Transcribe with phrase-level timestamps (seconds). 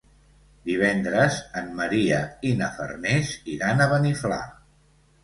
[0.69, 2.21] Divendres en Maria
[2.53, 4.41] i na Farners iran a Beniflà.